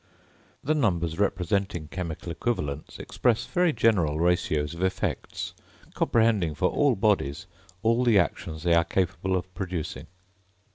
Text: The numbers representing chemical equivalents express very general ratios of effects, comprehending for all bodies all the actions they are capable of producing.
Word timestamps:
The 0.63 0.73
numbers 0.73 1.19
representing 1.19 1.87
chemical 1.87 2.31
equivalents 2.31 2.97
express 2.97 3.45
very 3.45 3.71
general 3.71 4.19
ratios 4.19 4.73
of 4.73 4.81
effects, 4.81 5.53
comprehending 5.93 6.55
for 6.55 6.69
all 6.71 6.95
bodies 6.95 7.45
all 7.83 8.03
the 8.03 8.17
actions 8.17 8.63
they 8.63 8.73
are 8.73 8.83
capable 8.83 9.35
of 9.37 9.53
producing. 9.53 10.07